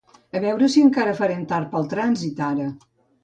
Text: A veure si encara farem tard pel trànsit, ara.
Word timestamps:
A 0.37 0.39
veure 0.45 0.69
si 0.75 0.81
encara 0.85 1.13
farem 1.19 1.45
tard 1.53 1.69
pel 1.75 1.87
trànsit, 1.93 2.41
ara. 2.47 2.69